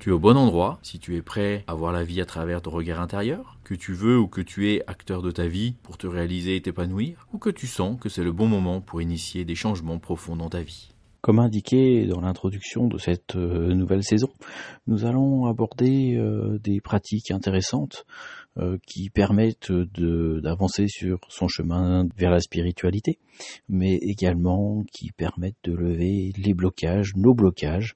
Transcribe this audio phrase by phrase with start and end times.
[0.00, 2.62] Tu es au bon endroit si tu es prêt à voir la vie à travers
[2.62, 5.98] ton regard intérieur, que tu veux ou que tu es acteur de ta vie pour
[5.98, 9.44] te réaliser et t'épanouir, ou que tu sens que c'est le bon moment pour initier
[9.44, 10.94] des changements profonds dans ta vie.
[11.20, 14.30] Comme indiqué dans l'introduction de cette euh, nouvelle saison,
[14.86, 18.06] nous allons aborder euh, des pratiques intéressantes
[18.86, 23.18] qui permettent d'avancer sur son chemin vers la spiritualité,
[23.68, 27.94] mais également qui permettent de lever les blocages, nos blocages,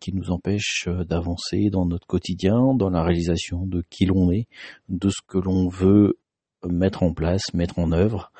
[0.00, 4.46] qui nous empêchent d'avancer dans notre quotidien, dans la réalisation de qui l'on est,
[4.88, 6.18] de ce que l'on veut
[6.66, 8.30] mettre en place, mettre en œuvre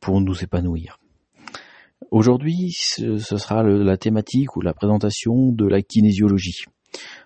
[0.00, 0.98] pour nous épanouir.
[2.10, 6.64] Aujourd'hui, ce sera la thématique ou la présentation de la kinésiologie.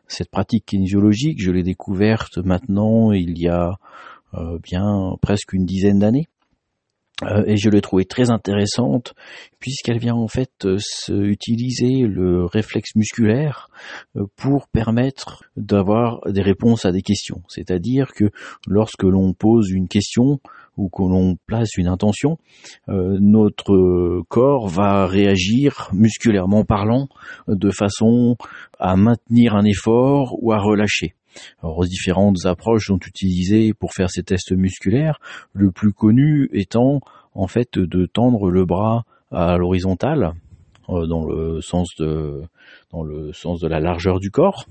[0.08, 3.78] Cette pratique kinésiologique, je l'ai découverte maintenant il y a
[4.34, 6.28] euh, bien presque une dizaine d'années.
[7.23, 9.15] Euh, et je l'ai trouvée très intéressante
[9.59, 13.69] puisqu'elle vient en fait euh, utiliser le réflexe musculaire
[14.37, 17.43] pour permettre d'avoir des réponses à des questions.
[17.49, 18.31] C'est-à-dire que
[18.67, 20.41] lorsque l'on pose une question,
[20.77, 22.39] ou que l'on place une intention,
[22.89, 27.09] euh, notre corps va réagir musculairement parlant
[27.49, 28.37] de façon
[28.79, 31.15] à maintenir un effort ou à relâcher.
[31.62, 35.21] Alors, différentes approches sont utilisées pour faire ces tests musculaires,
[35.53, 37.00] le plus connu étant
[37.35, 40.33] en fait de tendre le bras à l'horizontale
[40.89, 42.43] euh, dans le sens de
[42.91, 44.67] dans le sens de la largeur du corps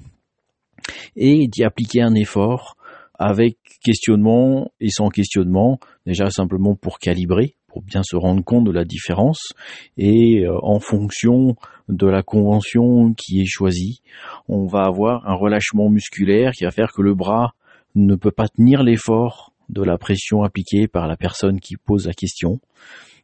[1.15, 2.75] et d'y appliquer un effort
[3.19, 8.71] avec questionnement et sans questionnement, déjà simplement pour calibrer, pour bien se rendre compte de
[8.71, 9.53] la différence,
[9.97, 11.55] et euh, en fonction
[11.89, 14.01] de la convention qui est choisie,
[14.47, 17.53] on va avoir un relâchement musculaire qui va faire que le bras
[17.95, 22.13] ne peut pas tenir l'effort de la pression appliquée par la personne qui pose la
[22.13, 22.59] question,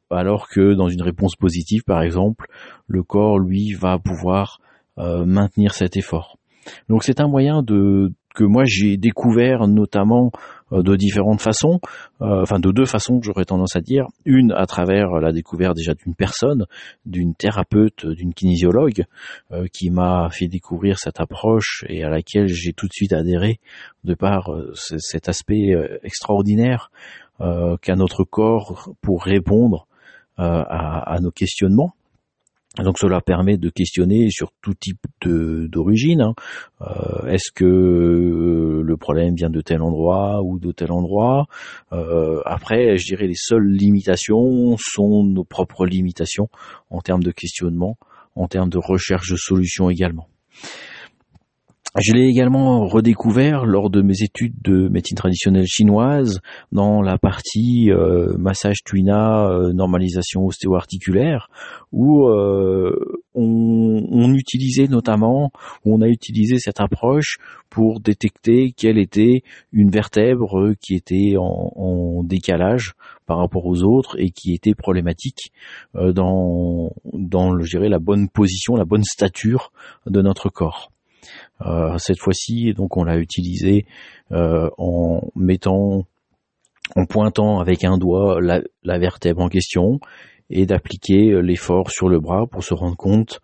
[0.10, 2.48] alors que dans une réponse positive, par exemple,
[2.88, 4.60] le corps, lui, va pouvoir
[4.98, 6.38] euh, maintenir cet effort.
[6.90, 10.32] Donc c'est un moyen de que moi j'ai découvert notamment
[10.82, 11.80] de différentes façons,
[12.22, 14.08] euh, enfin de deux façons j'aurais tendance à dire.
[14.26, 16.66] Une à travers la découverte déjà d'une personne,
[17.06, 19.06] d'une thérapeute, d'une kinésiologue,
[19.52, 23.60] euh, qui m'a fait découvrir cette approche et à laquelle j'ai tout de suite adhéré
[24.04, 26.92] de par cet aspect extraordinaire
[27.40, 29.88] qu'a notre corps pour répondre
[30.38, 31.96] à nos questionnements.
[32.84, 36.22] Donc cela permet de questionner sur tout type d'origine.
[36.22, 36.34] Hein.
[36.82, 41.46] Euh, est-ce que euh, le problème vient de tel endroit ou de tel endroit?
[41.94, 46.50] Euh, Après, je dirais les seules limitations sont nos propres limitations
[46.90, 47.98] en termes de questionnement,
[48.36, 50.28] en termes de recherche de solutions également.
[51.98, 56.42] Je l'ai également redécouvert lors de mes études de médecine traditionnelle chinoise
[56.74, 61.48] dans la partie euh, massage tuina, euh, normalisation ostéo-articulaire,
[61.94, 62.94] où euh,
[63.34, 65.52] on, utilisait notamment,
[65.86, 67.38] où on a utilisé cette approche
[67.70, 72.92] pour détecter quelle était une vertèbre qui était en, en décalage
[73.26, 75.54] par rapport aux autres et qui était problématique
[75.94, 79.72] dans, dans je dirais, la bonne position, la bonne stature
[80.06, 80.92] de notre corps.
[81.62, 83.86] Euh, cette fois-ci, donc on l'a utilisé
[84.32, 86.06] euh, en mettant,
[86.96, 90.00] en pointant avec un doigt la, la vertèbre en question
[90.50, 93.40] et d'appliquer l'effort sur le bras pour se rendre compte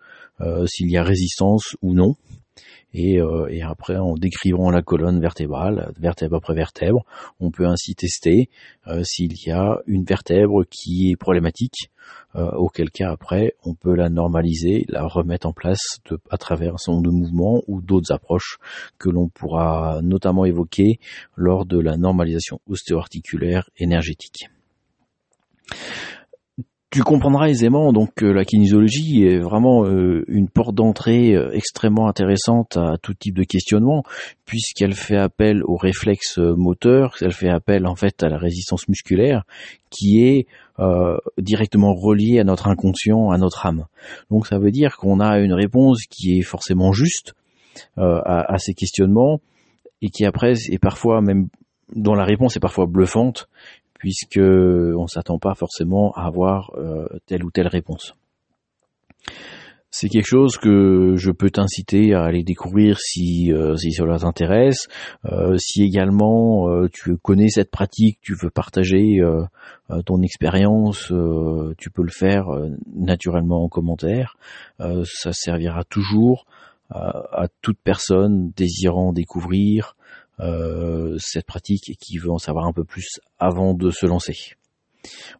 [0.66, 2.16] s'il y a résistance ou non.
[2.94, 7.06] Et, euh, et, après, en décrivant la colonne vertébrale, vertèbre après vertèbre,
[7.40, 8.50] on peut ainsi tester
[8.88, 11.90] euh, s'il y a une vertèbre qui est problématique,
[12.36, 16.00] euh, auquel cas après, on peut la normaliser, la remettre en place
[16.30, 18.58] à travers un certain nombre de mouvements ou d'autres approches
[18.98, 21.00] que l'on pourra notamment évoquer
[21.36, 24.50] lors de la normalisation ostéo-articulaire énergétique.
[26.92, 32.10] Tu comprendras aisément donc que la kinésiologie est vraiment euh, une porte d'entrée euh, extrêmement
[32.10, 34.04] intéressante à tout type de questionnement
[34.44, 38.90] puisqu'elle fait appel aux réflexes euh, moteurs, elle fait appel en fait à la résistance
[38.90, 39.44] musculaire
[39.90, 40.48] qui est
[41.38, 43.86] directement reliée à notre inconscient, à notre âme.
[44.32, 47.36] Donc ça veut dire qu'on a une réponse qui est forcément juste
[47.98, 49.42] à, à, ces questionnements
[50.02, 51.50] et qui après est parfois même
[51.96, 53.48] dont la réponse est parfois bluffante
[54.02, 58.16] puisque on s'attend pas forcément à avoir euh, telle ou telle réponse.
[59.92, 64.88] C'est quelque chose que je peux t'inciter à aller découvrir si, euh, cela t'intéresse.
[65.26, 69.20] Euh, si également tu connais cette pratique, tu veux partager
[70.08, 71.14] ton expérience,
[71.78, 72.46] tu peux le faire
[72.96, 74.36] naturellement en commentaire.
[74.80, 76.46] ça servira toujours
[76.90, 79.96] à, toute personne désirant découvrir
[81.20, 84.56] cette pratique et qui veut en savoir un peu plus avant de se lancer.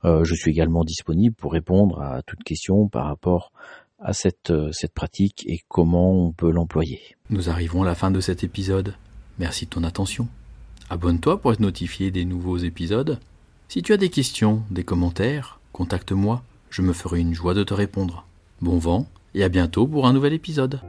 [0.04, 3.52] je suis également disponible pour répondre à toute question par rapport
[4.02, 7.00] à cette, euh, cette pratique et comment on peut l'employer.
[7.30, 8.96] Nous arrivons à la fin de cet épisode.
[9.40, 10.28] Merci de ton attention.
[10.90, 13.20] Abonne-toi pour être notifié des nouveaux épisodes.
[13.70, 17.74] Si tu as des questions, des commentaires, contacte-moi, je me ferai une joie de te
[17.74, 18.26] répondre.
[18.62, 20.82] Bon vent et à bientôt pour un nouvel épisode.